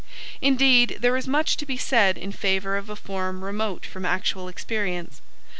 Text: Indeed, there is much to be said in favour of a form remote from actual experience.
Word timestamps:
Indeed, 0.41 0.97
there 0.99 1.15
is 1.15 1.27
much 1.27 1.57
to 1.57 1.63
be 1.67 1.77
said 1.77 2.17
in 2.17 2.31
favour 2.31 2.75
of 2.75 2.89
a 2.89 2.95
form 2.95 3.43
remote 3.45 3.85
from 3.85 4.03
actual 4.03 4.47
experience. 4.47 5.21